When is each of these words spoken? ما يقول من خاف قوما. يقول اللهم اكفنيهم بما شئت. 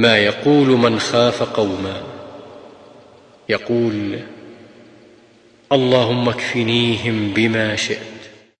ما 0.00 0.18
يقول 0.18 0.68
من 0.68 1.00
خاف 1.00 1.42
قوما. 1.42 2.02
يقول 3.48 4.18
اللهم 5.72 6.28
اكفنيهم 6.28 7.32
بما 7.34 7.76
شئت. 7.76 8.29